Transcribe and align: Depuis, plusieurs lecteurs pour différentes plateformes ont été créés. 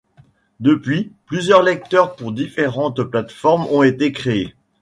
Depuis, 0.59 1.11
plusieurs 1.27 1.61
lecteurs 1.61 2.15
pour 2.15 2.31
différentes 2.31 3.03
plateformes 3.03 3.67
ont 3.67 3.83
été 3.83 4.11
créés. 4.11 4.55